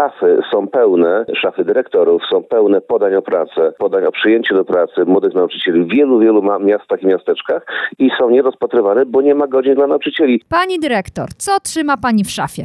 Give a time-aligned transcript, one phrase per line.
[0.00, 5.04] szafy są pełne, szafy dyrektorów są pełne podań o pracę, podań o przyjęcie do pracy
[5.06, 7.62] młodych nauczycieli w wielu, wielu miastach i miasteczkach
[7.98, 10.42] i są nierozpatrywane, bo nie ma godzin dla nauczycieli.
[10.48, 12.64] Pani dyrektor, co trzyma pani w szafie?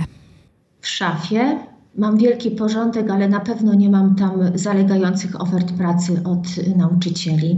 [0.82, 1.40] W szafie
[1.98, 7.58] mam wielki porządek, ale na pewno nie mam tam zalegających ofert pracy od nauczycieli.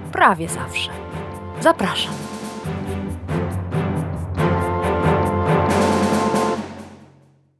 [0.11, 0.91] prawie zawsze.
[1.61, 2.13] Zapraszam.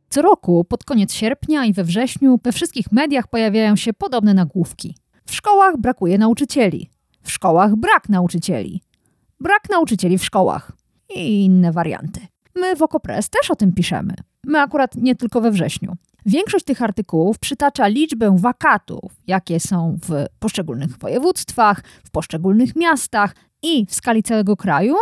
[0.10, 4.96] Co roku, pod koniec sierpnia i we wrześniu, we wszystkich mediach pojawiają się podobne nagłówki.
[5.26, 6.90] W szkołach brakuje nauczycieli.
[7.24, 8.82] W szkołach brak nauczycieli.
[9.40, 10.72] Brak nauczycieli w szkołach.
[11.16, 12.20] I inne warianty.
[12.56, 14.14] My w Okopres też o tym piszemy.
[14.46, 15.96] My akurat nie tylko we wrześniu.
[16.26, 23.86] Większość tych artykułów przytacza liczbę wakatów, jakie są w poszczególnych województwach, w poszczególnych miastach i
[23.86, 24.96] w skali całego kraju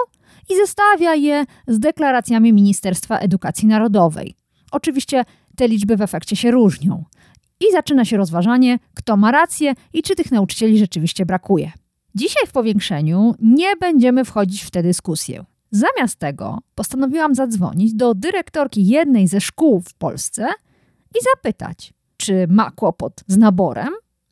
[0.50, 4.36] i zestawia je z deklaracjami Ministerstwa Edukacji Narodowej.
[4.72, 7.04] Oczywiście te liczby w efekcie się różnią.
[7.60, 11.72] I zaczyna się rozważanie, kto ma rację i czy tych nauczycieli rzeczywiście brakuje.
[12.16, 15.46] Dzisiaj w powiększeniu nie będziemy wchodzić w tę dyskusję.
[15.72, 20.48] Zamiast tego postanowiłam zadzwonić do dyrektorki jednej ze szkół w Polsce
[21.16, 23.90] i zapytać, czy ma kłopot z naborem?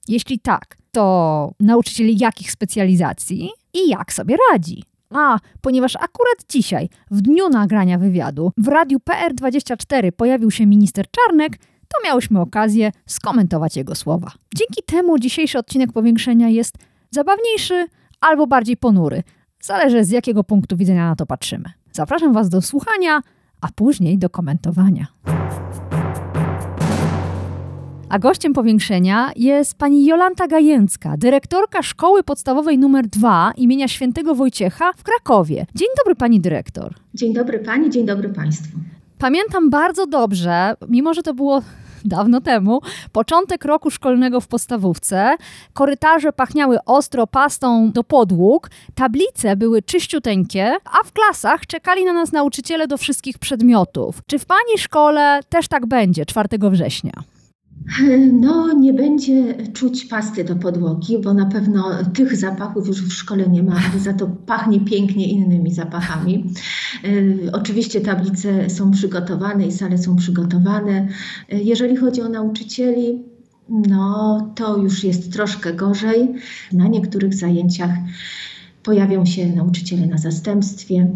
[0.08, 4.84] Jeśli tak, to nauczycieli jakich specjalizacji i jak sobie radzi?
[5.10, 11.58] A, ponieważ akurat dzisiaj, w dniu nagrania wywiadu, w radiu PR24 pojawił się minister Czarnek,
[11.88, 14.32] to miałyśmy okazję skomentować jego słowa.
[14.56, 16.76] Dzięki temu dzisiejszy odcinek powiększenia jest
[17.12, 17.88] zabawniejszy
[18.22, 19.24] albo bardziej ponury.
[19.62, 21.72] Zależy z jakiego punktu widzenia na to patrzymy.
[21.92, 23.22] Zapraszam Was do słuchania,
[23.62, 25.08] a później do komentowania.
[28.10, 34.94] A gościem powiększenia jest pani Jolanta Gajęcka, dyrektorka Szkoły Podstawowej nr 2 imienia Świętego Wojciecha
[34.98, 35.66] w Krakowie.
[35.76, 36.94] Dzień dobry pani dyrektor.
[37.14, 38.78] Dzień dobry pani, dzień dobry państwu.
[39.20, 41.62] Pamiętam bardzo dobrze, mimo że to było
[42.06, 42.82] dawno temu,
[43.12, 45.36] początek roku szkolnego w podstawówce.
[45.74, 52.32] Korytarze pachniały ostro pastą do podłóg, tablice były czyściuteńkie, a w klasach czekali na nas
[52.32, 54.22] nauczyciele do wszystkich przedmiotów.
[54.28, 57.14] Czy w pani szkole też tak będzie 4 września?
[58.42, 63.48] No, nie będzie czuć pasty do podłogi, bo na pewno tych zapachów już w szkole
[63.48, 66.54] nie ma, ale za to pachnie pięknie innymi zapachami.
[67.04, 71.08] E, oczywiście tablice są przygotowane i sale są przygotowane.
[71.50, 73.24] E, jeżeli chodzi o nauczycieli,
[73.70, 76.34] no to już jest troszkę gorzej.
[76.74, 77.92] Na niektórych zajęciach
[78.84, 81.12] pojawią się nauczyciele na zastępstwie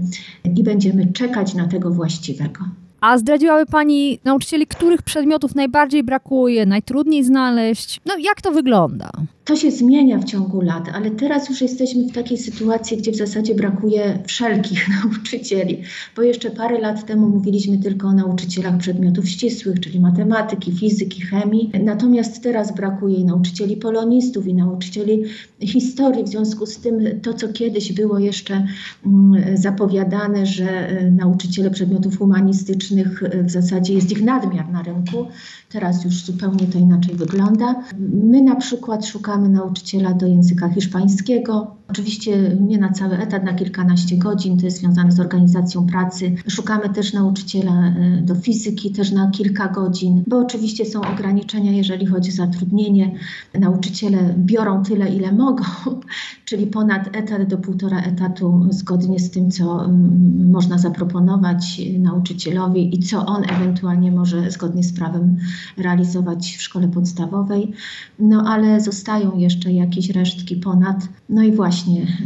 [0.55, 2.65] i będziemy czekać na tego właściwego.
[3.01, 8.00] A zdradziłaby Pani nauczycieli, których przedmiotów najbardziej brakuje, najtrudniej znaleźć?
[8.06, 9.09] No jak to wygląda?
[9.51, 13.16] To się zmienia w ciągu lat, ale teraz już jesteśmy w takiej sytuacji, gdzie w
[13.16, 15.81] zasadzie brakuje wszelkich nauczycieli,
[16.16, 21.72] bo jeszcze parę lat temu mówiliśmy tylko o nauczycielach przedmiotów ścisłych, czyli matematyki, fizyki, chemii.
[21.84, 25.23] Natomiast teraz brakuje i nauczycieli polonistów, i nauczycieli
[25.62, 26.23] historii.
[26.23, 28.68] W związku z tym to, co kiedyś było jeszcze
[29.06, 35.28] mm, zapowiadane, że e, nauczyciele przedmiotów humanistycznych e, w zasadzie jest ich nadmiar na rynku,
[35.69, 37.83] teraz już zupełnie to inaczej wygląda.
[38.23, 41.75] My na przykład szukamy szukamy nauczyciela do języka hiszpańskiego.
[41.91, 46.35] Oczywiście nie na cały etat, na kilkanaście godzin, to jest związane z organizacją pracy.
[46.47, 52.06] Szukamy też nauczyciela e, do fizyki, też na kilka godzin, bo oczywiście są ograniczenia, jeżeli
[52.06, 53.12] chodzi o zatrudnienie.
[53.59, 55.63] Nauczyciele biorą tyle, ile mogą,
[56.46, 63.00] czyli ponad etat do półtora etatu, zgodnie z tym, co mm, można zaproponować nauczycielowi i
[63.00, 65.38] co on ewentualnie może zgodnie z prawem
[65.77, 67.71] realizować w szkole podstawowej.
[68.19, 71.07] No ale zostają jeszcze jakieś resztki ponad.
[71.30, 71.81] No i właśnie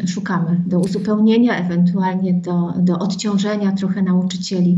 [0.07, 4.77] szukamy do uzupełnienia, ewentualnie do, do odciążenia trochę nauczycieli.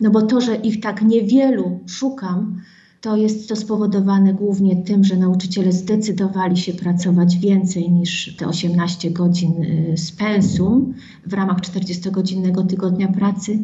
[0.00, 2.60] No bo to, że ich tak niewielu szukam,
[3.04, 9.10] to jest to spowodowane głównie tym, że nauczyciele zdecydowali się pracować więcej niż te 18
[9.10, 10.94] godzin y, z pensum
[11.26, 13.58] w ramach 40-godzinnego tygodnia pracy,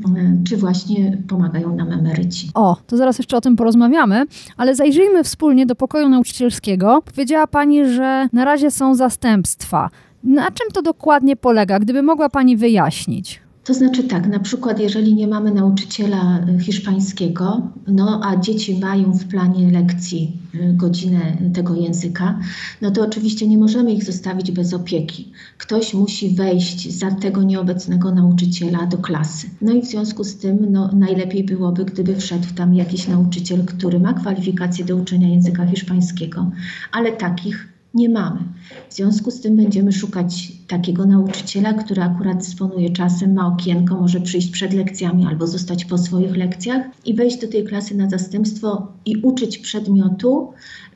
[0.48, 2.50] czy właśnie pomagają nam emeryci.
[2.54, 4.24] O, to zaraz jeszcze o tym porozmawiamy,
[4.56, 7.02] ale zajrzyjmy wspólnie do pokoju nauczycielskiego.
[7.14, 9.90] Powiedziała Pani, że na razie są zastępstwa.
[10.24, 13.40] Na czym to dokładnie polega, gdyby mogła Pani wyjaśnić?
[13.64, 19.12] To znaczy tak, na przykład jeżeli nie mamy nauczyciela y, hiszpańskiego, no a dzieci mają
[19.12, 22.38] w planie lekcji y, godzinę tego języka,
[22.82, 25.32] no to oczywiście nie możemy ich zostawić bez opieki.
[25.58, 29.50] Ktoś musi wejść za tego nieobecnego nauczyciela do klasy.
[29.60, 34.00] No i w związku z tym no, najlepiej byłoby, gdyby wszedł tam jakiś nauczyciel, który
[34.00, 36.50] ma kwalifikacje do uczenia języka hiszpańskiego,
[36.92, 38.40] ale takich nie mamy.
[38.88, 44.20] W związku z tym będziemy szukać takiego nauczyciela, który akurat dysponuje czasem, ma okienko, może
[44.20, 48.92] przyjść przed lekcjami albo zostać po swoich lekcjach i wejść do tej klasy na zastępstwo
[49.06, 50.52] i uczyć przedmiotu,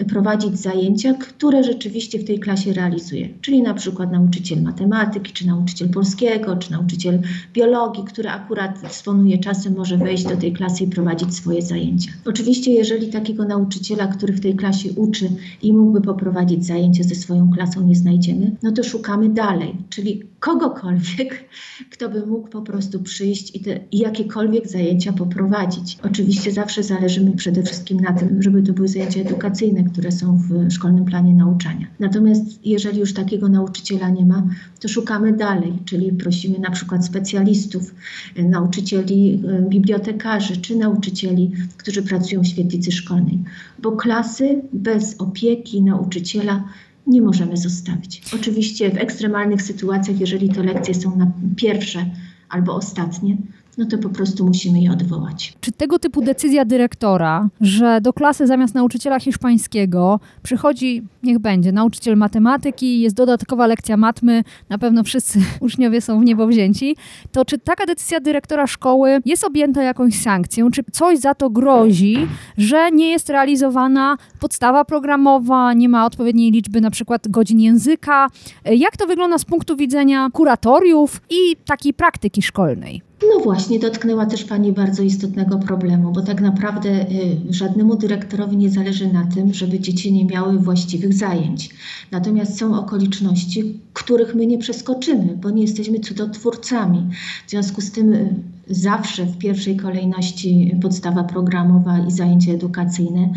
[0.09, 3.29] prowadzić zajęcia, które rzeczywiście w tej klasie realizuje.
[3.41, 7.21] Czyli na przykład nauczyciel matematyki, czy nauczyciel polskiego, czy nauczyciel
[7.53, 12.13] biologii, który akurat dysponuje czasem, może wejść do tej klasy i prowadzić swoje zajęcia.
[12.25, 15.29] Oczywiście, jeżeli takiego nauczyciela, który w tej klasie uczy
[15.63, 21.45] i mógłby poprowadzić zajęcia ze swoją klasą, nie znajdziemy, no to szukamy dalej, czyli kogokolwiek,
[21.93, 25.99] kto by mógł po prostu przyjść i, te, i jakiekolwiek zajęcia poprowadzić.
[26.03, 30.37] Oczywiście zawsze zależy mi przede wszystkim na tym, żeby to były zajęcia edukacyjne, które są
[30.37, 31.87] w szkolnym planie nauczania.
[32.01, 34.47] Natomiast jeżeli już takiego nauczyciela nie ma,
[34.81, 37.95] to szukamy dalej, czyli prosimy na przykład specjalistów,
[38.37, 43.39] nauczycieli, bibliotekarzy czy nauczycieli, którzy pracują w świetlicy szkolnej,
[43.79, 46.65] bo klasy bez opieki nauczyciela
[47.07, 48.23] nie możemy zostawić.
[48.35, 52.11] Oczywiście w ekstremalnych sytuacjach, jeżeli te lekcje są na pierwsze
[52.49, 53.37] albo ostatnie,
[53.79, 55.55] no to po prostu musimy je odwołać.
[55.61, 62.17] Czy tego typu decyzja dyrektora, że do klasy zamiast nauczyciela hiszpańskiego przychodzi, niech będzie, nauczyciel
[62.17, 66.97] matematyki, jest dodatkowa lekcja matmy, na pewno wszyscy uczniowie są w niebo wzięci,
[67.33, 70.71] to czy taka decyzja dyrektora szkoły jest objęta jakąś sankcją?
[70.71, 72.17] Czy coś za to grozi,
[72.59, 78.29] że nie jest realizowana podstawa programowa, nie ma odpowiedniej liczby na przykład godzin języka?
[78.65, 83.03] Jak to wygląda z punktu widzenia kuratoriów i takiej praktyki szkolnej?
[83.29, 87.07] No właśnie, dotknęła też Pani bardzo istotnego problemu, bo tak naprawdę y,
[87.51, 91.71] żadnemu dyrektorowi nie zależy na tym, żeby dzieci nie miały właściwych zajęć.
[92.11, 97.09] Natomiast są okoliczności, których my nie przeskoczymy, bo nie jesteśmy cudotwórcami.
[97.47, 98.35] W związku z tym y,
[98.67, 103.31] zawsze w pierwszej kolejności podstawa programowa i zajęcia edukacyjne,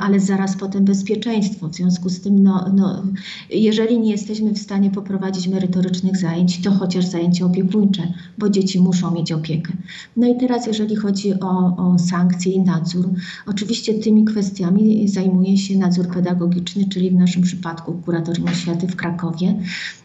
[0.00, 1.68] ale zaraz potem bezpieczeństwo.
[1.68, 3.02] W związku z tym, no, no,
[3.50, 9.10] jeżeli nie jesteśmy w stanie poprowadzić merytorycznych zajęć, to chociaż zajęcia opiekuńcze, bo dzieci muszą
[9.10, 9.72] mieć opiekę.
[10.16, 13.10] No i teraz, jeżeli chodzi o, o sankcje i nadzór,
[13.46, 19.54] oczywiście tymi kwestiami zajmuje się nadzór pedagogiczny, czyli w naszym przypadku Kuratorium Oświaty w Krakowie.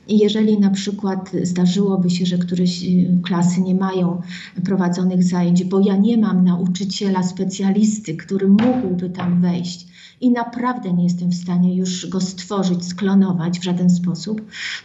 [0.07, 4.21] I jeżeli na przykład zdarzyłoby się, że któreś y, klasy nie mają
[4.65, 9.87] prowadzonych zajęć, bo ja nie mam nauczyciela specjalisty, który mógłby tam wejść,
[10.21, 14.41] i naprawdę nie jestem w stanie już go stworzyć, sklonować w żaden sposób,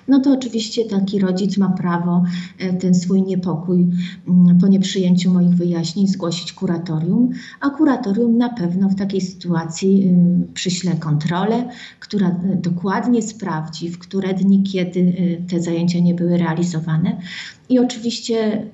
[0.08, 2.24] no to oczywiście taki rodzic ma prawo
[2.58, 3.86] e, ten swój niepokój
[4.28, 7.30] mm, po nieprzyjęciu moich wyjaśnień zgłosić kuratorium,
[7.60, 11.68] a kuratorium na pewno w takiej sytuacji y, przyśle kontrolę,
[12.00, 17.20] która e, dokładnie sprawdzi, w które dni, kiedy y, te zajęcia nie były realizowane.
[17.68, 18.66] I oczywiście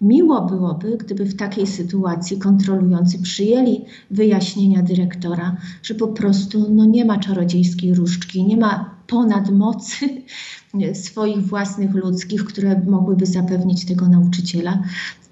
[0.00, 7.04] Miło byłoby, gdyby w takiej sytuacji kontrolujący przyjęli wyjaśnienia dyrektora, że po prostu no, nie
[7.04, 10.22] ma czarodziejskiej różdżki, nie ma ponad mocy
[11.06, 14.82] swoich własnych ludzkich, które mogłyby zapewnić tego nauczyciela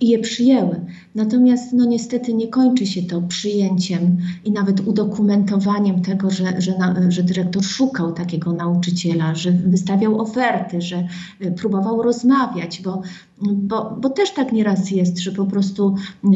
[0.01, 0.81] i je przyjęły.
[1.15, 7.11] Natomiast no niestety nie kończy się to przyjęciem i nawet udokumentowaniem tego, że, że, na,
[7.11, 11.09] że dyrektor szukał takiego nauczyciela, że wystawiał oferty, że
[11.43, 13.03] y, próbował rozmawiać, bo,
[13.43, 15.95] bo, bo też tak nieraz jest, że po prostu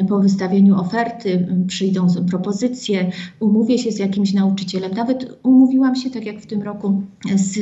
[0.09, 3.11] po wystawieniu oferty y, przyjdą propozycje,
[3.41, 4.93] umówię się z jakimś nauczycielem.
[4.95, 7.03] Nawet umówiłam się, tak jak w tym roku,
[7.35, 7.59] z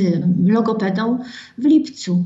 [0.47, 1.19] logopedą
[1.59, 2.25] w lipcu.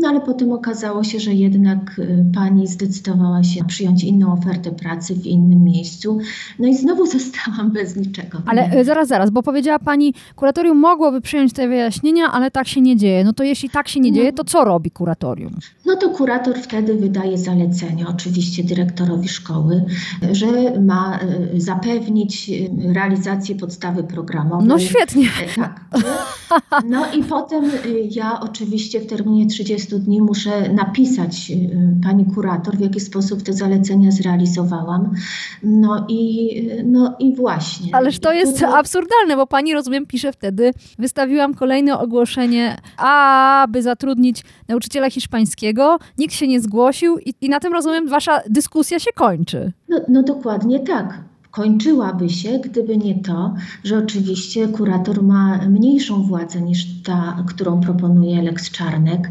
[0.00, 5.14] No ale potem okazało się, że jednak y, pani zdecydowała się przyjąć inną ofertę pracy
[5.14, 6.18] w innym miejscu.
[6.58, 8.42] No i znowu zostałam bez niczego.
[8.46, 12.80] Ale y, zaraz, zaraz, bo powiedziała pani, kuratorium mogłoby przyjąć te wyjaśnienia, ale tak się
[12.80, 13.24] nie dzieje.
[13.24, 15.58] No to jeśli tak się nie dzieje, to co robi kuratorium?
[15.86, 19.84] No to kurator wtedy wydaje zalecenie, oczywiście dyrektorowi szkoły,
[20.32, 21.18] że ma
[21.54, 22.50] y, zapewnić
[22.94, 24.68] realizację podstawy programowej.
[24.68, 25.28] No świetnie.
[25.56, 25.80] Tak.
[26.88, 27.64] No i potem
[28.10, 31.70] ja oczywiście w terminie 30 30 dni muszę napisać y,
[32.02, 35.14] pani kurator, w jaki sposób te zalecenia zrealizowałam.
[35.62, 36.50] No i,
[36.84, 37.94] no i właśnie.
[37.94, 38.80] Ależ to jest Tutaj...
[38.80, 46.48] absurdalne, bo pani, rozumiem, pisze wtedy, wystawiłam kolejne ogłoszenie, aby zatrudnić nauczyciela hiszpańskiego, nikt się
[46.48, 49.72] nie zgłosił i, i na tym, rozumiem, wasza dyskusja się kończy.
[49.88, 53.54] No, no dokładnie tak kończyłaby się, gdyby nie to,
[53.84, 59.30] że oczywiście kurator ma mniejszą władzę niż ta, którą proponuje Lex Czarnek.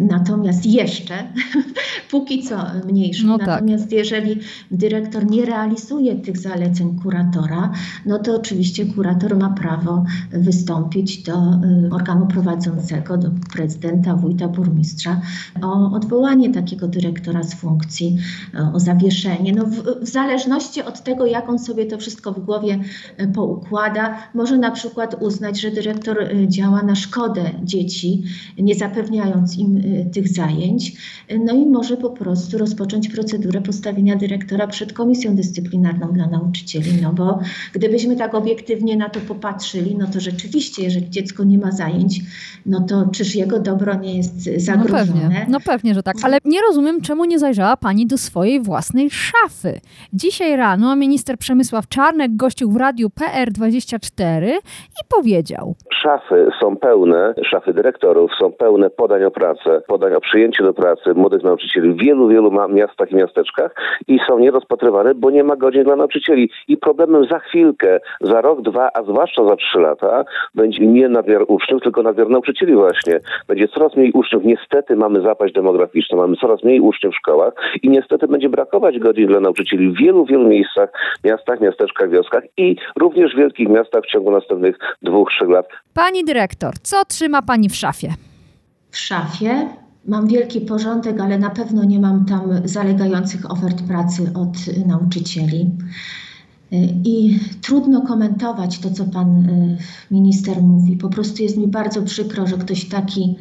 [0.00, 1.14] Natomiast jeszcze,
[2.10, 3.26] póki co mniejszą.
[3.26, 3.46] No tak.
[3.46, 4.40] Natomiast jeżeli
[4.70, 7.72] dyrektor nie realizuje tych zaleceń kuratora,
[8.06, 15.20] no to oczywiście kurator ma prawo wystąpić do y, organu prowadzącego, do prezydenta, wójta, burmistrza
[15.62, 18.18] o odwołanie takiego dyrektora z funkcji,
[18.54, 19.52] y, o zawieszenie.
[19.52, 22.78] No w, w zależności od tego, jak on sobie to wszystko w głowie
[23.20, 28.22] y, poukłada, może na przykład uznać, że dyrektor y, działa na szkodę dzieci,
[28.58, 30.92] nie zapewniając im y, tych zajęć,
[31.44, 37.12] no i może po prostu rozpocząć procedurę postawienia dyrektora przed komisją dyscyplinarną dla nauczycieli, no
[37.12, 37.38] bo
[37.72, 42.20] gdybyśmy tak obiektywnie na to popatrzyli, no to rzeczywiście, jeżeli dziecko nie ma zajęć,
[42.66, 45.04] no to czyż jego dobro nie jest No zagrożone?
[45.06, 46.16] pewnie, no pewnie, że tak.
[46.22, 49.80] Ale nie rozumiem, czemu nie zajrzała pani do swojej własnej szafy.
[50.12, 57.72] Dzisiaj rano minister Przemysław Czarnek gościł w radiu PR24 i powiedział: Szafy są pełne, szafy
[57.72, 62.28] dyrektorów są pełne podań o pracę, podań o przyjęcie do pracy młodych nauczycieli w wielu,
[62.28, 63.74] wielu miastach i miasteczkach
[64.08, 66.50] i są nierozpatrywane, bo nie ma godzin dla nauczycieli.
[66.68, 71.44] I problemem za chwilkę, za rok, dwa, a zwłaszcza za trzy lata, będzie nie nadmiar
[71.48, 73.20] uczniów, tylko nadmiar nauczycieli właśnie.
[73.48, 74.44] Będzie coraz mniej uczniów.
[74.44, 79.26] Niestety mamy zapaść demograficzną, mamy coraz mniej uczniów w szkołach i niestety będzie brakować godzin
[79.26, 80.90] dla nauczycieli w wielu, wielu miejscach,
[81.24, 85.66] miastach, miasteczkach, wioskach i również w wielkich miastach w ciągu następnych dwóch, trzech lat.
[85.94, 88.14] Pani dyrektor, co trzyma pani w szafie?
[88.90, 89.68] w szafie.
[90.06, 95.70] Mam wielki porządek, ale na pewno nie mam tam zalegających ofert pracy od nauczycieli.
[97.04, 99.78] I trudno komentować to, co pan y,
[100.10, 100.96] minister mówi.
[100.96, 103.36] Po prostu jest mi bardzo przykro, że ktoś taki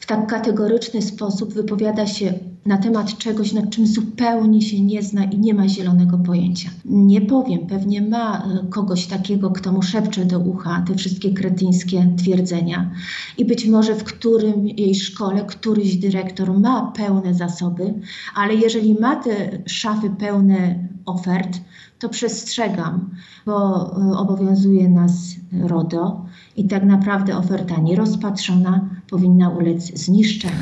[0.00, 2.32] w tak kategoryczny sposób wypowiada się
[2.66, 6.70] na temat czegoś, nad czym zupełnie się nie zna i nie ma zielonego pojęcia.
[6.84, 12.14] Nie powiem, pewnie ma y, kogoś takiego, kto mu szepcze do ucha te wszystkie kretyńskie
[12.16, 12.90] twierdzenia.
[13.38, 17.94] I być może w którym jej szkole któryś dyrektor ma pełne zasoby,
[18.34, 21.60] ale jeżeli ma te szafy pełne ofert,
[21.98, 23.10] to przestrzegam,
[23.46, 25.12] bo y, obowiązuje nas
[25.62, 26.24] RODO
[26.56, 30.54] i tak naprawdę oferta nierozpatrzona powinna ulec zniszczeniu.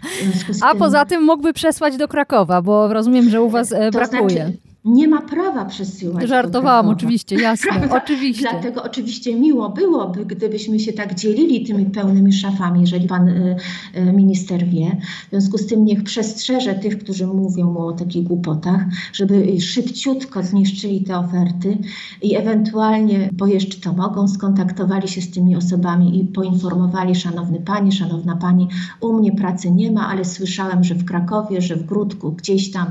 [0.50, 3.90] Z A tym- poza tym mógłby przesłać do Krakowa, bo rozumiem, że u was e,
[3.90, 4.30] to brakuje.
[4.30, 6.28] Znaczy, nie ma prawa przesyłać.
[6.28, 7.96] Żartowałam, oczywiście, jasne, Prawda?
[7.96, 8.48] oczywiście.
[8.50, 13.56] Dlatego oczywiście miło byłoby, gdybyśmy się tak dzielili tymi pełnymi szafami, jeżeli pan y,
[13.96, 14.96] y, minister wie.
[15.26, 20.42] W związku z tym niech przestrzeże tych, którzy mówią mu o takich głupotach, żeby szybciutko
[20.42, 21.78] zniszczyli te oferty
[22.22, 27.92] i ewentualnie, bo jeszcze to mogą, skontaktowali się z tymi osobami i poinformowali, szanowny panie,
[27.92, 28.68] szanowna pani,
[29.00, 32.86] u mnie pracy nie ma, ale słyszałem, że w Krakowie, że w Grudku, gdzieś tam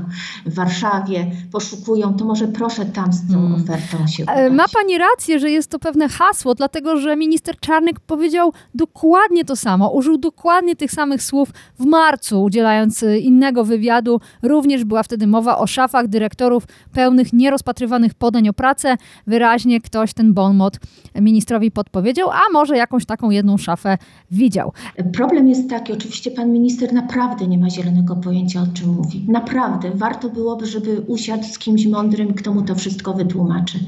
[0.46, 1.85] w Warszawie poszukują,
[2.18, 3.62] to może proszę tam z tą Hmm.
[3.62, 4.52] ofertą się E, udać.
[4.56, 9.56] Ma pani rację, że jest to pewne hasło, dlatego że minister Czarnek powiedział dokładnie to
[9.56, 14.20] samo, użył dokładnie tych samych słów w marcu, udzielając e, innego wywiadu.
[14.42, 18.96] Również była wtedy mowa o szafach dyrektorów pełnych nierozpatrywanych podań o pracę.
[19.26, 20.76] Wyraźnie ktoś ten bon mot
[21.20, 23.98] ministrowi podpowiedział, a może jakąś taką jedną szafę
[24.30, 24.72] widział.
[25.12, 29.24] Problem jest taki, oczywiście pan minister naprawdę nie ma zielonego pojęcia, o czym mówi.
[29.28, 29.90] Naprawdę.
[29.94, 33.78] Warto byłoby, żeby usiadł z kimś mądrym, kto mu to wszystko wytłumaczy.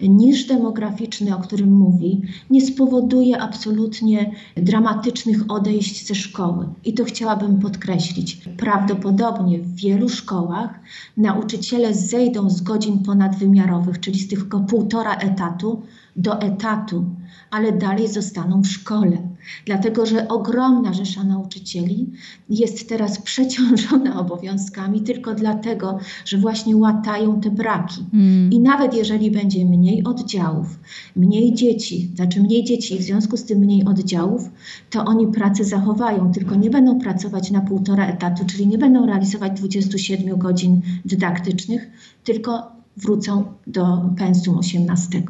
[0.00, 6.66] Niż demograficzny, o którym mówi, nie spowoduje absolutnie dramatycznych odejść ze szkoły.
[6.84, 8.36] I to chciałabym podkreślić.
[8.56, 10.80] Prawdopodobnie w wielu szkołach
[11.16, 15.82] nauczyciele zejdą z godzin ponadwymiarowych, czyli z tych półtora etatu,
[16.16, 17.04] do etatu,
[17.50, 19.31] ale dalej zostaną w szkole.
[19.66, 22.10] Dlatego, że ogromna rzesza nauczycieli
[22.50, 28.04] jest teraz przeciążona obowiązkami tylko dlatego, że właśnie łatają te braki.
[28.10, 28.52] Hmm.
[28.52, 30.78] I nawet jeżeli będzie mniej oddziałów,
[31.16, 34.50] mniej dzieci, znaczy mniej dzieci i w związku z tym mniej oddziałów,
[34.90, 39.52] to oni pracę zachowają, tylko nie będą pracować na półtora etatu, czyli nie będą realizować
[39.52, 41.90] 27 godzin dydaktycznych,
[42.24, 45.22] tylko wrócą do pensum 18.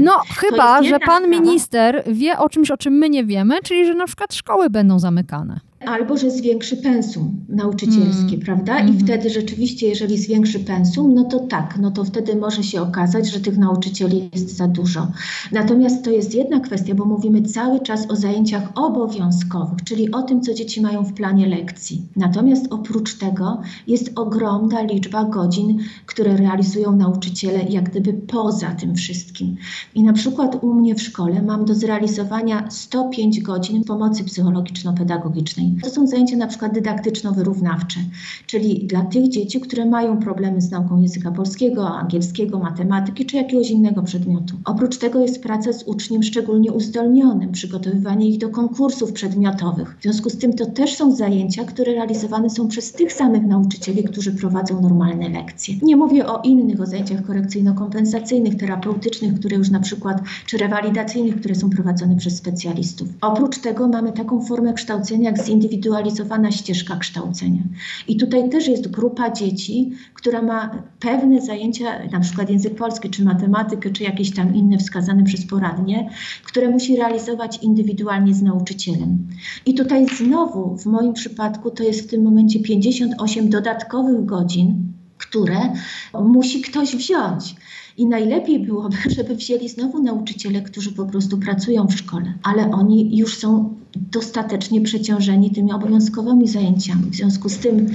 [0.00, 3.94] No, chyba, że pan minister wie o czymś, o czym my nie wiemy, czyli że
[3.94, 5.60] na przykład szkoły będą zamykane.
[5.86, 8.40] Albo że zwiększy pensum nauczycielskie, Mm.
[8.40, 8.78] prawda?
[8.78, 8.98] I Mhm.
[8.98, 13.40] wtedy rzeczywiście, jeżeli zwiększy pensum, no to tak, no to wtedy może się okazać, że
[13.40, 15.06] tych nauczycieli jest za dużo.
[15.52, 20.40] Natomiast to jest jedna kwestia, bo mówimy cały czas o zajęciach obowiązkowych, czyli o tym,
[20.40, 22.02] co dzieci mają w planie lekcji.
[22.16, 29.56] Natomiast oprócz tego jest ogromna liczba godzin, które realizują nauczyciele jak gdyby poza tym wszystkim.
[29.94, 35.90] I na przykład u mnie w szkole mam do zrealizowania 105 godzin pomocy psychologiczno-pedagogicznej To
[35.90, 37.98] są zajęcia na przykład dydaktyczno-wyrównawcze,
[38.46, 43.70] czyli dla tych dzieci, które mają problemy z nauką języka polskiego, angielskiego, matematyki czy jakiegoś
[43.70, 44.56] innego przedmiotu.
[44.64, 49.96] Oprócz tego jest praca z uczniem szczególnie uzdolnionym, przygotowywanie ich do konkursów przedmiotowych.
[49.98, 54.04] W związku z tym to też są zajęcia, które realizowane są przez tych samych nauczycieli,
[54.04, 55.74] którzy prowadzą normalne lekcje.
[55.82, 61.54] Nie mówię o innych, o zajęciach korekcyjno-kompensacyjnych, terapeutycznych, które już na przykład, czy rewalidacyjnych, które
[61.54, 63.08] są prowadzone przez specjalistów.
[63.20, 67.62] Oprócz tego mamy taką formę kształcenia jak zindywidualizowana ścieżka kształcenia.
[68.08, 73.24] I tutaj też jest grupa dzieci, która ma pewne zajęcia, na przykład język polski, czy
[73.24, 76.10] matematykę, czy jakieś tam inne wskazane przez poradnie,
[76.44, 79.28] które musi realizować indywidualnie z nauczycielem.
[79.66, 85.72] I tutaj znowu w moim przypadku to jest w tym momencie 58 dodatkowych godzin, które
[86.14, 87.54] musi ktoś wziąć.
[87.98, 93.18] I najlepiej byłoby, żeby wzięli znowu nauczyciele, którzy po prostu pracują w szkole, ale oni
[93.18, 93.74] już są
[94.12, 97.10] dostatecznie przeciążeni tymi obowiązkowymi zajęciami.
[97.10, 97.86] W związku z tym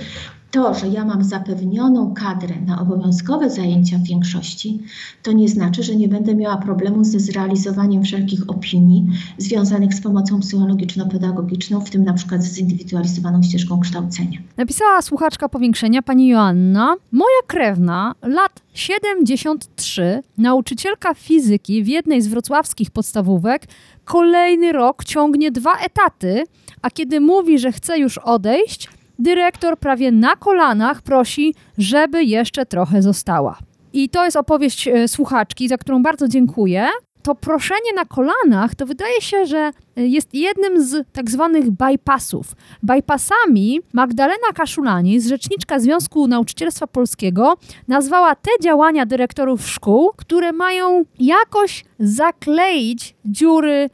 [0.53, 4.79] to, że ja mam zapewnioną kadrę na obowiązkowe zajęcia w większości,
[5.23, 9.07] to nie znaczy, że nie będę miała problemu ze zrealizowaniem wszelkich opinii
[9.37, 14.39] związanych z pomocą psychologiczno-pedagogiczną, w tym na przykład z zindywidualizowaną ścieżką kształcenia.
[14.57, 16.95] Napisała słuchaczka powiększenia pani Joanna.
[17.11, 23.67] Moja krewna, lat 73, nauczycielka fizyki w jednej z wrocławskich podstawówek,
[24.05, 26.43] kolejny rok ciągnie dwa etaty,
[26.81, 33.01] a kiedy mówi, że chce już odejść, dyrektor prawie na kolanach prosi, żeby jeszcze trochę
[33.01, 33.57] została.
[33.93, 36.87] I to jest opowieść e, słuchaczki, za którą bardzo dziękuję.
[37.23, 42.45] To proszenie na kolanach to wydaje się, że e, jest jednym z tak zwanych bypassów.
[42.83, 51.05] Bypassami Magdalena Kaszulani, z rzeczniczka Związku Nauczycielstwa Polskiego, nazwała te działania dyrektorów szkół, które mają
[51.19, 53.89] jakoś zakleić dziury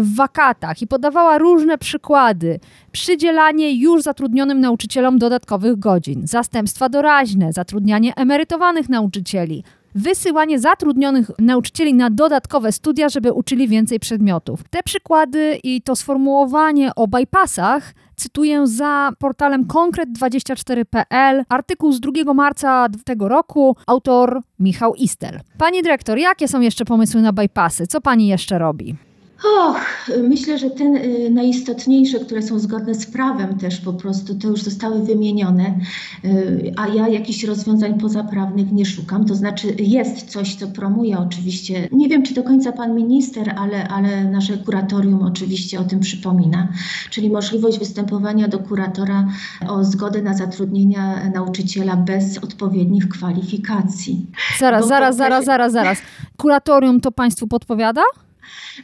[0.00, 2.60] w wakatach i podawała różne przykłady.
[2.92, 9.64] Przydzielanie już zatrudnionym nauczycielom dodatkowych godzin, zastępstwa doraźne, zatrudnianie emerytowanych nauczycieli,
[9.94, 14.60] wysyłanie zatrudnionych nauczycieli na dodatkowe studia, żeby uczyli więcej przedmiotów.
[14.70, 22.86] Te przykłady i to sformułowanie o bypassach cytuję za portalem konkret24.pl, artykuł z 2 marca
[23.04, 25.40] tego roku, autor Michał Istel.
[25.58, 27.86] Pani dyrektor, jakie są jeszcze pomysły na bypassy?
[27.86, 28.96] Co pani jeszcze robi?
[29.44, 29.80] Och,
[30.28, 34.62] myślę, że te y, najistotniejsze, które są zgodne z prawem też po prostu, to już
[34.62, 35.78] zostały wymienione,
[36.24, 39.24] y, a ja jakichś rozwiązań pozaprawnych nie szukam.
[39.24, 43.88] To znaczy jest coś, co promuje oczywiście, nie wiem czy do końca pan minister, ale,
[43.88, 46.68] ale nasze kuratorium oczywiście o tym przypomina,
[47.10, 49.28] czyli możliwość występowania do kuratora
[49.68, 54.26] o zgodę na zatrudnienie nauczyciela bez odpowiednich kwalifikacji.
[54.58, 55.98] Zaraz, Bo zaraz, to zaraz, zaraz, zaraz.
[56.36, 58.02] Kuratorium to państwu podpowiada?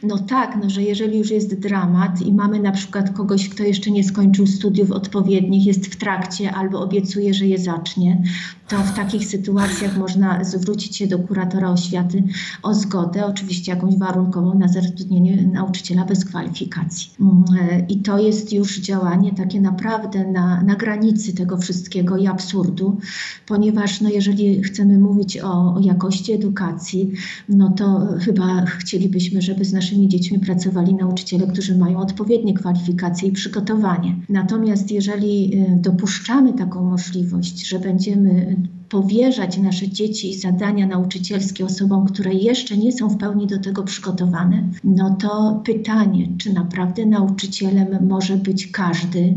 [0.03, 3.91] No tak, no że jeżeli już jest dramat i mamy na przykład kogoś, kto jeszcze
[3.91, 8.23] nie skończył studiów odpowiednich, jest w trakcie albo obiecuje, że je zacznie,
[8.67, 12.23] to w takich sytuacjach można zwrócić się do kuratora oświaty
[12.63, 17.11] o zgodę, oczywiście jakąś warunkową na zatrudnienie nauczyciela bez kwalifikacji.
[17.19, 22.27] Mm, e, I to jest już działanie takie naprawdę na, na granicy tego wszystkiego i
[22.27, 22.97] absurdu,
[23.47, 27.11] ponieważ no, jeżeli chcemy mówić o, o jakości edukacji,
[27.49, 33.31] no to chyba chcielibyśmy, żeby z naszymi dziećmi pracowali nauczyciele, którzy mają odpowiednie kwalifikacje i
[33.31, 34.15] przygotowanie.
[34.29, 38.55] Natomiast jeżeli y, dopuszczamy taką możliwość, że będziemy
[38.89, 43.83] powierzać nasze dzieci i zadania nauczycielskie osobom, które jeszcze nie są w pełni do tego
[43.83, 49.33] przygotowane, no to pytanie, czy naprawdę nauczycielem może być każdy,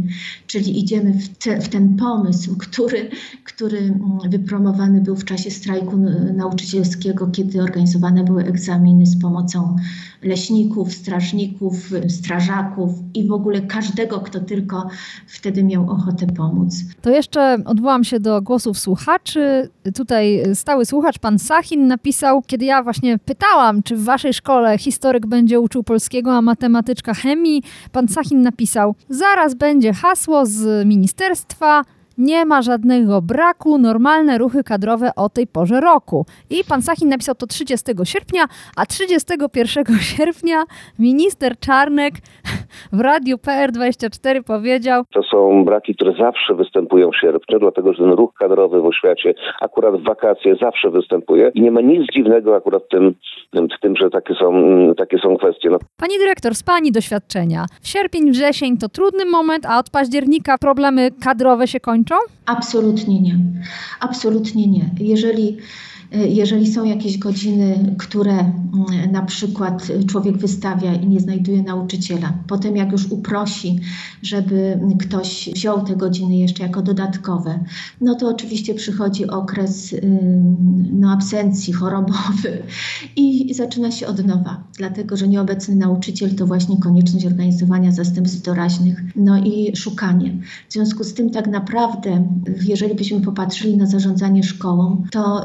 [0.52, 3.10] czyli idziemy w, te, w ten pomysł, który,
[3.44, 5.96] który mm, wypromowany był w czasie strajku
[6.36, 9.76] nauczycielskiego, kiedy organizowane były egzaminy z pomocą
[10.22, 14.88] leśników, strażników, strażaków i w ogóle każdego, kto tylko
[15.26, 16.74] wtedy miał ochotę pomóc.
[17.02, 19.70] To jeszcze odwołam się do głosów słuchaczy.
[19.94, 25.26] Tutaj stały słuchacz, pan Sachin, napisał, kiedy ja właśnie pytałam, czy w waszej szkole historyk
[25.26, 27.62] będzie uczył polskiego, a matematyczka chemii,
[27.92, 31.84] pan Sachin napisał, zaraz będzie hasło z ministerstwa,
[32.18, 36.26] nie ma żadnego braku, normalne ruchy kadrowe o tej porze roku.
[36.50, 38.44] I pan Sachin napisał to 30 sierpnia,
[38.76, 39.84] a 31
[40.16, 40.64] sierpnia
[40.98, 42.14] minister Czarnek
[42.92, 48.12] w radiu PR24 powiedział, To są braki, które zawsze występują w sierpniu, dlatego że ten
[48.12, 52.82] ruch kadrowy w oświacie akurat w wakacje zawsze występuje i nie ma nic dziwnego akurat
[52.84, 53.14] w tym,
[53.52, 54.52] w tym że takie są,
[54.96, 55.70] takie są kwestie.
[55.70, 61.10] No, Pani dyrektor, z Pani doświadczenia, sierpień, wrzesień to trudny moment, a od października problemy
[61.24, 62.01] kadrowe się kończą?
[62.46, 63.38] Absolutnie nie.
[64.00, 64.90] Absolutnie nie.
[65.00, 65.58] Jeżeli
[66.12, 72.76] jeżeli są jakieś godziny, które mm, na przykład człowiek wystawia i nie znajduje nauczyciela, potem
[72.76, 73.80] jak już uprosi,
[74.22, 77.64] żeby ktoś wziął te godziny jeszcze jako dodatkowe,
[78.00, 79.94] no to oczywiście przychodzi okres
[80.92, 82.62] no, absencji chorobowy
[83.16, 89.02] i zaczyna się od nowa, dlatego że nieobecny nauczyciel to właśnie konieczność organizowania zastępstw doraźnych,
[89.16, 90.36] no i szukanie.
[90.68, 92.24] W związku z tym tak naprawdę,
[92.68, 95.44] jeżeli byśmy popatrzyli na zarządzanie szkołą, to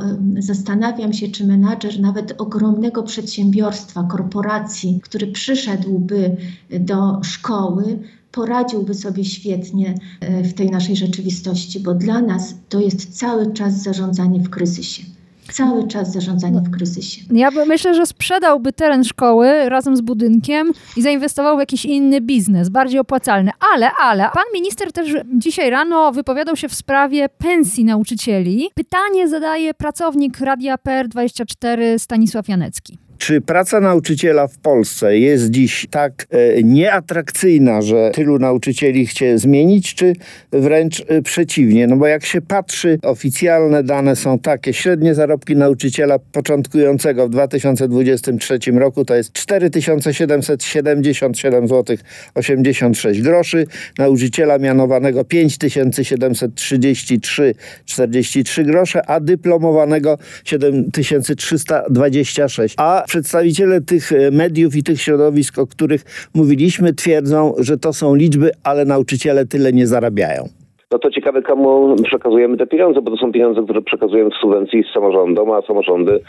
[0.58, 6.38] zastanawiam się, czy menadżer nawet ogromnego przedsiębiorstwa, korporacji, który przyszedłby
[6.80, 8.00] do szkoły,
[8.32, 13.84] poradziłby sobie świetnie e, w tej naszej rzeczywistości, bo dla nas to jest cały czas
[13.84, 15.17] zarządzanie w kryzysie
[15.54, 17.22] cały czas zarządzanie w kryzysie.
[17.32, 22.70] Ja myślę, że sprzedałby teren szkoły razem z budynkiem i zainwestował w jakiś inny biznes,
[22.70, 23.52] bardziej opłacalny.
[23.74, 28.70] Ale, ale, pan minister też dzisiaj rano wypowiadał się w sprawie pensji nauczycieli.
[28.76, 33.07] Pytanie zadaje pracownik Radia PR24 Stanisław Janecki.
[33.18, 39.96] Czy praca nauczyciela w Polsce jest dziś tak e, nieatrakcyjna, że tylu nauczycieli chce zmienić,
[39.96, 40.14] czy
[40.52, 41.88] wręcz e, przeciwnie?
[41.88, 44.74] No bo jak się patrzy, oficjalne dane są takie.
[44.74, 51.98] Średnie zarobki nauczyciela początkującego w 2023 roku to jest 4777 zł
[52.36, 53.68] 86 groszy.
[53.98, 57.54] Nauczyciela mianowanego 5733
[57.86, 62.76] 43 grosze, a dyplomowanego 7326.
[62.78, 68.16] A przedstawiciele tych e, mediów i tych środowisk, o których mówiliśmy, twierdzą, że to są
[68.16, 70.50] liczby, ale nauczyciele tyle nie zarabiają
[70.92, 74.84] no to ciekawe, komu przekazujemy te pieniądze, bo to są pieniądze, które przekazujemy w subwencji
[74.84, 76.20] z samorządom, a samorządy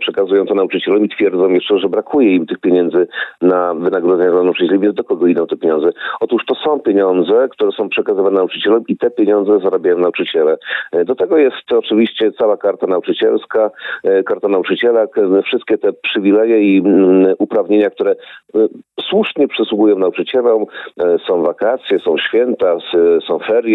[0.00, 3.06] przekazują to nauczycielom i twierdzą jeszcze, że brakuje im tych pieniędzy
[3.42, 5.90] na wynagrodzenia dla nauczycieli, więc do kogo idą te pieniądze?
[6.20, 10.56] Otóż to są pieniądze, które są przekazywane nauczycielom i te pieniądze zarabiają nauczyciele.
[10.92, 13.70] E, do tego jest oczywiście cała karta nauczycielska,
[14.04, 15.06] e, karta nauczyciela,
[15.44, 16.82] wszystkie te przywileje i
[17.38, 18.68] uprawnienia, które e,
[19.00, 20.64] słusznie przysługują nauczycielom.
[21.26, 22.76] Są wakacje, są święta,
[23.26, 23.73] są ferie,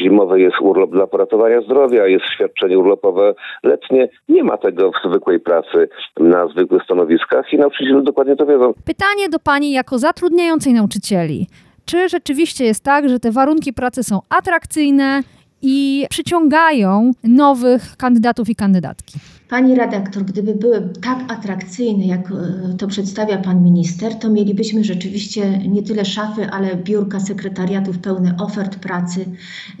[0.00, 4.08] zimowe jest urlop dla poratowania zdrowia, jest świadczenie urlopowe letnie.
[4.28, 5.88] Nie ma tego w zwykłej pracy
[6.20, 8.72] na zwykłych stanowiskach i nauczyciele dokładnie to wiedzą.
[8.84, 11.46] Pytanie do pani jako zatrudniającej nauczycieli.
[11.84, 15.22] Czy rzeczywiście jest tak, że te warunki pracy są atrakcyjne
[15.66, 19.18] i przyciągają nowych kandydatów i kandydatki?
[19.48, 25.58] Pani redaktor, gdyby były tak atrakcyjne, jak e, to przedstawia pan minister, to mielibyśmy rzeczywiście
[25.58, 29.26] nie tyle szafy, ale biurka sekretariatów pełne ofert pracy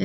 [0.00, 0.04] e,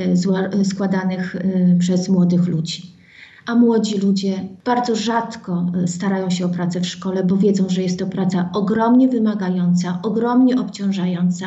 [0.60, 1.36] e, składanych
[1.78, 3.01] przez młodych ludzi
[3.46, 7.82] a młodzi ludzie bardzo rzadko e, starają się o pracę w szkole, bo wiedzą, że
[7.82, 11.46] jest to praca ogromnie wymagająca, ogromnie obciążająca,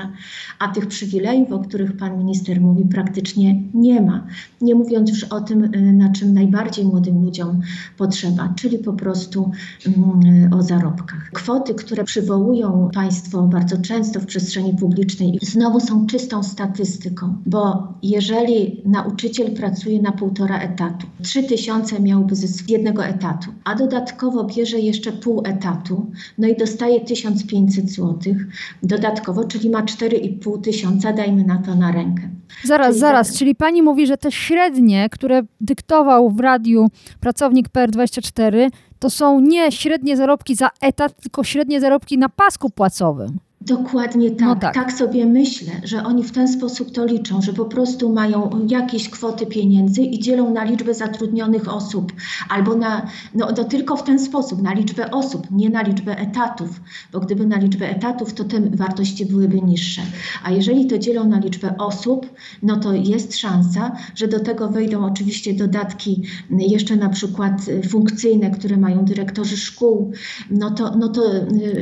[0.60, 4.28] a tych przywilejów, o których pan minister mówi, praktycznie nie ma.
[4.62, 7.62] Nie mówiąc już o tym, e, na czym najbardziej młodym ludziom
[7.98, 9.52] potrzeba, czyli po prostu
[9.88, 11.30] mm, o zarobkach.
[11.34, 18.82] Kwoty, które przywołują państwo bardzo często w przestrzeni publicznej, znowu są czystą statystyką, bo jeżeli
[18.86, 25.42] nauczyciel pracuje na półtora etatu, 3000 miałby zysk jednego etatu, a dodatkowo bierze jeszcze pół
[25.46, 28.36] etatu, no i dostaje 1500 zł
[28.84, 32.22] dodatkowo, czyli ma 4,5 tysiąca, dajmy na to na rękę.
[32.64, 33.38] Zaraz, czyli zaraz, za...
[33.38, 36.88] czyli pani mówi, że te średnie, które dyktował w radiu
[37.20, 38.70] pracownik PR24,
[39.00, 43.40] to są nie średnie zarobki za etat, tylko średnie zarobki na pasku płacowym.
[43.62, 44.48] Dokładnie tak.
[44.48, 44.74] No tak.
[44.74, 49.10] Tak sobie myślę, że oni w ten sposób to liczą, że po prostu mają jakieś
[49.10, 52.14] kwoty pieniędzy i dzielą na liczbę zatrudnionych osób,
[52.50, 56.82] albo na, no to tylko w ten sposób, na liczbę osób, nie na liczbę etatów,
[57.12, 60.02] bo gdyby na liczbę etatów, to te wartości byłyby niższe.
[60.44, 62.30] A jeżeli to dzielą na liczbę osób,
[62.64, 68.78] no to jest szansa, że do tego wejdą oczywiście dodatki jeszcze na przykład funkcyjne, które
[68.78, 70.12] mają dyrektorzy szkół,
[70.52, 70.96] no to...
[70.98, 71.22] No to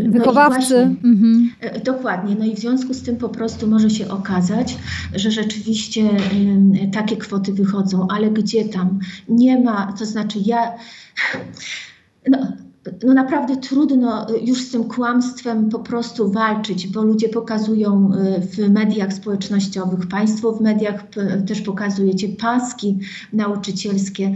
[0.08, 0.20] Wychowawcy.
[0.24, 1.50] No właśnie, mhm
[1.84, 2.36] Dokładnie.
[2.36, 4.78] No i w związku z tym po prostu może się okazać,
[5.15, 6.10] że rzeczywiście
[6.93, 8.99] takie kwoty wychodzą, ale gdzie tam
[9.30, 10.73] nie ma, to znaczy ja.
[12.28, 12.38] No,
[13.04, 18.69] no naprawdę trudno już z tym kłamstwem po prostu walczyć, bo ludzie pokazują y, w
[18.69, 21.04] mediach społecznościowych, państwo w mediach
[21.48, 23.00] też pokazujecie paski
[23.34, 24.36] nauczycielskie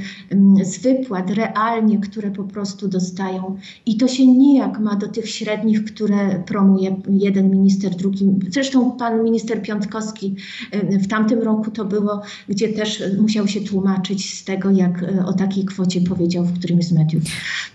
[0.63, 3.57] z wypłat realnie, które po prostu dostają.
[3.85, 8.29] I to się nijak ma do tych średnich, które promuje jeden minister, drugi.
[8.49, 10.35] Zresztą pan minister Piątkowski
[10.93, 15.25] y, w tamtym roku to było, gdzie też musiał się tłumaczyć z tego, jak y,
[15.25, 17.23] o takiej kwocie powiedział w którymś z mediów.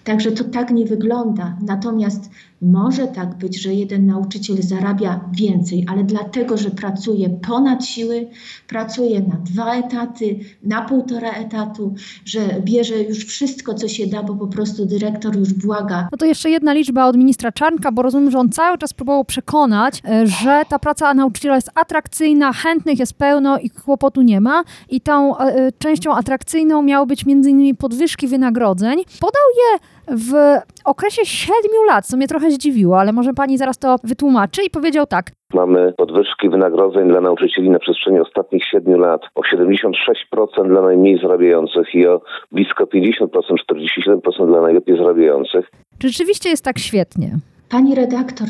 [0.05, 1.57] Także to tak tak nie wygląda.
[1.63, 2.31] Natomiast
[2.63, 8.29] może tak być, że jeden nauczyciel zarabia więcej, ale dlatego, że pracuje ponad siły,
[8.69, 11.95] pracuje na dwa etaty, na półtora etatu,
[12.25, 16.09] że bierze już wszystko, co się da, bo po prostu dyrektor już błaga.
[16.13, 19.25] No to jeszcze jedna liczba od ministra Czarnka, bo rozumiem, że on cały czas próbował
[19.25, 24.63] przekonać, e, że ta praca nauczyciela jest atrakcyjna, chętnych jest pełno i kłopotu nie ma.
[24.89, 28.99] I tą e, częścią atrakcyjną miały być innymi podwyżki wynagrodzeń.
[29.21, 29.79] Podał je
[30.17, 30.33] w
[30.85, 35.07] okresie siedmiu lat, co mnie trochę zdziwiło, ale może pani zaraz to wytłumaczy i powiedział
[35.07, 35.31] tak.
[35.55, 41.95] Mamy podwyżki wynagrodzeń dla nauczycieli na przestrzeni ostatnich siedmiu lat o 76% dla najmniej zarabiających
[41.95, 42.21] i o
[42.53, 43.27] blisko 50%,
[43.71, 45.71] 47% dla najlepiej zarabiających.
[45.99, 47.31] Czy rzeczywiście jest tak świetnie?
[47.73, 48.49] Pani redaktor,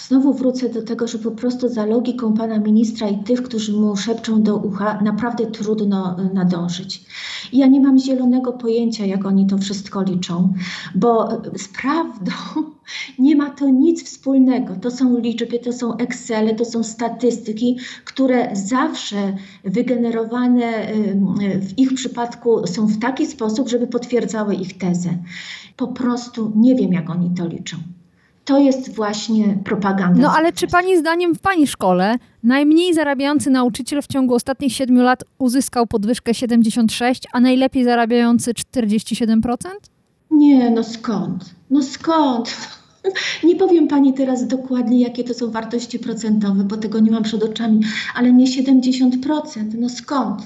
[0.00, 3.96] znowu wrócę do tego, że po prostu za logiką pana ministra i tych, którzy mu
[3.96, 7.04] szepczą do ucha, naprawdę trudno y, nadążyć.
[7.52, 10.52] Ja nie mam zielonego pojęcia, jak oni to wszystko liczą,
[10.94, 12.32] bo y, z prawdą
[13.18, 14.76] nie ma to nic wspólnego.
[14.76, 21.94] To są liczby, to są Excele, to są statystyki, które zawsze wygenerowane y, w ich
[21.94, 25.18] przypadku są w taki sposób, żeby potwierdzały ich tezę.
[25.76, 27.76] Po prostu nie wiem, jak oni to liczą.
[28.44, 30.20] To jest właśnie propaganda.
[30.22, 35.02] No ale czy pani zdaniem w pani szkole najmniej zarabiający nauczyciel w ciągu ostatnich siedmiu
[35.02, 39.56] lat uzyskał podwyżkę 76, a najlepiej zarabiający 47%?
[40.30, 41.54] Nie, no skąd?
[41.70, 42.56] No skąd?
[43.44, 47.42] Nie powiem pani teraz dokładnie, jakie to są wartości procentowe, bo tego nie mam przed
[47.42, 47.80] oczami,
[48.14, 49.10] ale nie 70%.
[49.78, 50.42] No skąd?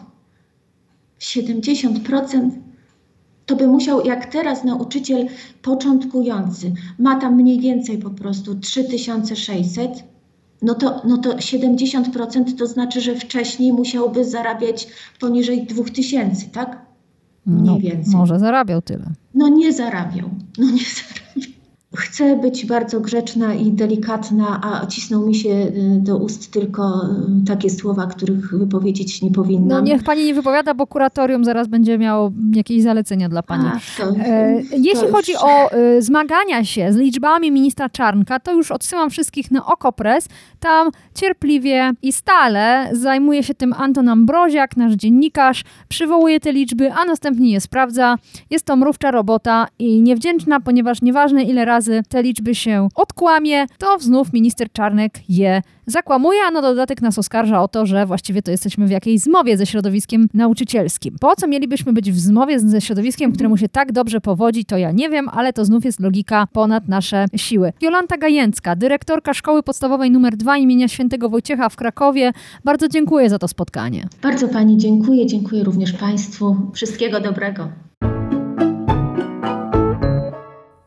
[1.20, 2.50] 70%?
[3.48, 5.26] To by musiał, jak teraz nauczyciel
[5.62, 9.90] początkujący, ma tam mniej więcej po prostu 3600,
[10.62, 14.88] no to, no to 70% to znaczy, że wcześniej musiałby zarabiać
[15.20, 16.78] poniżej 2000, tak?
[17.46, 18.14] Mniej no, więcej.
[18.14, 19.04] Może zarabiał tyle.
[19.34, 20.30] No nie zarabiał.
[20.58, 21.17] No nie zarabiał.
[21.98, 27.00] Chcę być bardzo grzeczna i delikatna, a cisną mi się y, do ust tylko
[27.42, 29.68] y, takie słowa, których wypowiedzieć nie powinnam.
[29.68, 33.64] No niech pani nie wypowiada, bo kuratorium zaraz będzie miało jakieś zalecenia dla pani.
[33.66, 38.40] A, to, E, to jeśli już- chodzi o e, zmagania się z liczbami ministra Czarnka,
[38.40, 40.28] to już odsyłam wszystkich na Okopres.
[40.60, 47.04] Tam cierpliwie i stale zajmuje się tym Anton Ambroziak, nasz dziennikarz, przywołuje te liczby, a
[47.04, 48.16] następnie je sprawdza.
[48.50, 53.98] Jest to mrówcza robota i niewdzięczna, ponieważ nieważne ile razy te liczby się odkłamie, to
[53.98, 58.50] znów minister Czarnek je zakłamuje, a na dodatek nas oskarża o to, że właściwie to
[58.50, 61.16] jesteśmy w jakiejś zmowie ze środowiskiem nauczycielskim.
[61.20, 64.92] Po co mielibyśmy być w zmowie ze środowiskiem, któremu się tak dobrze powodzi, to ja
[64.92, 67.72] nie wiem, ale to znów jest logika ponad nasze siły.
[67.80, 72.32] Jolanta Gajęcka, dyrektorka Szkoły Podstawowej nr 2 imienia Świętego Wojciecha w Krakowie.
[72.64, 74.08] Bardzo dziękuję za to spotkanie.
[74.22, 76.56] Bardzo Pani dziękuję, dziękuję również Państwu.
[76.74, 77.87] Wszystkiego dobrego.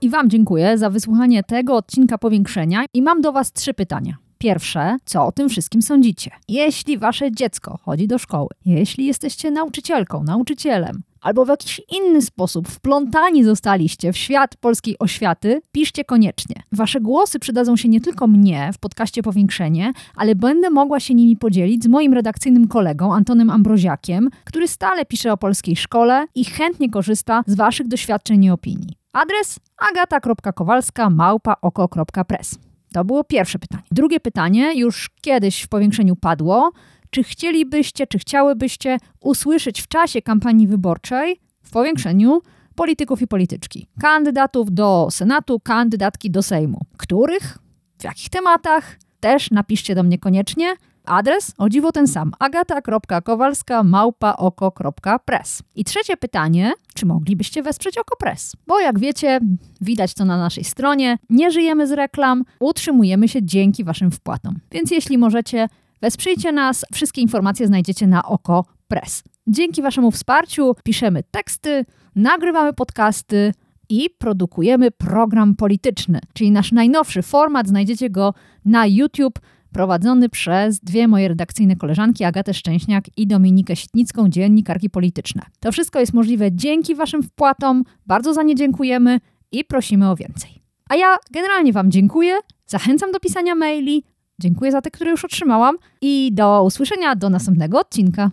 [0.03, 4.17] I Wam dziękuję za wysłuchanie tego odcinka powiększenia i mam do Was trzy pytania.
[4.37, 6.31] Pierwsze, co o tym wszystkim sądzicie?
[6.47, 12.67] Jeśli Wasze dziecko chodzi do szkoły, jeśli jesteście nauczycielką, nauczycielem, albo w jakiś inny sposób
[12.67, 16.55] wplątani zostaliście w świat polskiej oświaty, piszcie koniecznie.
[16.71, 21.37] Wasze głosy przydadzą się nie tylko mnie w podcaście Powiększenie, ale będę mogła się nimi
[21.37, 26.89] podzielić z moim redakcyjnym kolegą Antonem Ambroziakiem, który stale pisze o polskiej szkole i chętnie
[26.89, 29.00] korzysta z Waszych doświadczeń i opinii.
[29.13, 32.60] Adres agata.kowalska małpa oko.press.
[32.93, 33.84] To było pierwsze pytanie.
[33.91, 36.71] Drugie pytanie już kiedyś w powiększeniu padło.
[37.10, 42.41] Czy chcielibyście, czy chciałybyście usłyszeć w czasie kampanii wyborczej w powiększeniu
[42.76, 43.88] polityków i polityczki?
[44.02, 46.80] Kandydatów do Senatu, kandydatki do Sejmu.
[46.97, 47.58] Których?
[48.00, 48.97] W jakich tematach?
[49.19, 50.76] Też napiszcie do mnie koniecznie.
[51.05, 55.63] Adres o dziwo ten sam agata.kowalska małpa oko.press.
[55.75, 58.55] I trzecie pytanie, czy moglibyście wesprzeć OkoPress?
[58.67, 59.39] Bo jak wiecie,
[59.81, 64.59] widać to na naszej stronie, nie żyjemy z reklam, utrzymujemy się dzięki waszym wpłatom.
[64.71, 65.67] Więc jeśli możecie,
[66.01, 66.85] wesprzyjcie nas.
[66.93, 69.23] Wszystkie informacje znajdziecie na OkoPress.
[69.47, 71.85] Dzięki waszemu wsparciu piszemy teksty,
[72.15, 73.53] nagrywamy podcasty,
[73.91, 77.67] i produkujemy program polityczny, czyli nasz najnowszy format.
[77.67, 78.33] Znajdziecie go
[78.65, 79.39] na YouTube,
[79.73, 85.41] prowadzony przez dwie moje redakcyjne koleżanki, Agatę Szczęśniak i Dominikę Sitnicką, dziennikarki polityczne.
[85.60, 87.84] To wszystko jest możliwe dzięki Waszym wpłatom.
[88.05, 89.19] Bardzo za nie dziękujemy
[89.51, 90.62] i prosimy o więcej.
[90.89, 92.34] A ja generalnie Wam dziękuję,
[92.67, 94.03] zachęcam do pisania maili,
[94.39, 98.31] dziękuję za te, które już otrzymałam i do usłyszenia do następnego odcinka.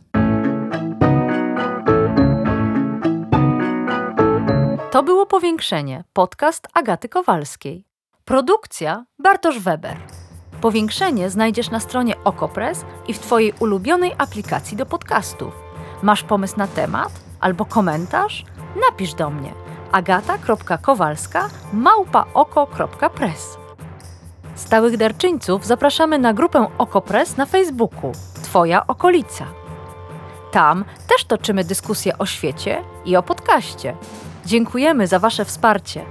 [4.90, 7.84] To było Powiększenie, podcast Agaty Kowalskiej.
[8.24, 9.96] Produkcja Bartosz Weber.
[10.60, 15.54] Powiększenie znajdziesz na stronie Okopres i w Twojej ulubionej aplikacji do podcastów.
[16.02, 18.44] Masz pomysł na temat albo komentarz?
[18.90, 19.52] Napisz do mnie.
[19.92, 23.58] agata.kowalska małpaoko.press.
[24.54, 29.46] Stałych darczyńców zapraszamy na grupę OkoPress na Facebooku Twoja okolica.
[30.50, 33.96] Tam też toczymy dyskusje o świecie i o podcaście.
[34.46, 36.04] Dziękujemy za Wasze wsparcie.